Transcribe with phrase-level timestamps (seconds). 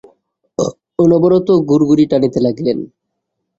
[0.99, 2.77] অনবরত গুড়গুড়ি টানিতে লাগিলেন।